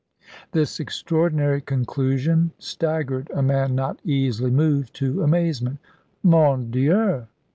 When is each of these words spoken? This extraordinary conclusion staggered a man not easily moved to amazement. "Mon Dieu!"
This 0.51 0.79
extraordinary 0.79 1.61
conclusion 1.61 2.53
staggered 2.57 3.29
a 3.35 3.43
man 3.43 3.75
not 3.75 3.99
easily 4.03 4.49
moved 4.49 4.95
to 4.95 5.21
amazement. 5.21 5.77
"Mon 6.23 6.71
Dieu!" 6.71 7.27